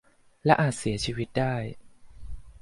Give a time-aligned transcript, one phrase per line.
[0.45, 1.55] และอาจเสียชีวิตได้